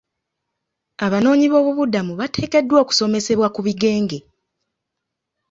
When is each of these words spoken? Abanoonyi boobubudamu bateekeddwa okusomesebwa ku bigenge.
Abanoonyi 1.05 1.45
boobubudamu 1.51 2.13
bateekeddwa 2.19 2.77
okusomesebwa 2.83 3.47
ku 3.55 3.59
bigenge. 3.65 4.19